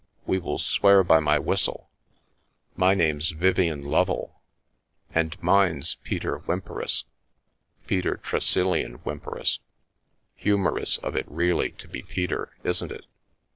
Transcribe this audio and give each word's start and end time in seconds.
We 0.25 0.39
will 0.39 0.57
swear 0.57 1.03
by 1.03 1.19
my 1.19 1.37
whistle."" 1.37 1.91
My 2.85 2.95
name's 2.95 3.29
Vivien 3.29 3.85
Lovel." 3.85 4.41
"And 5.13 5.37
mine's 5.43 5.97
Peter 6.03 6.39
Whymperis— 6.39 7.03
Peter 7.85 8.17
Tresillian 8.23 8.95
Whymperis. 9.03 9.59
Humorous 10.37 10.97
of 10.97 11.15
it 11.15 11.27
really 11.29 11.69
to 11.73 11.87
be 11.87 12.01
Peter, 12.01 12.49
isn't 12.63 12.91
it?" 12.91 13.05